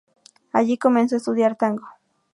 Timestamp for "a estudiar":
1.15-1.55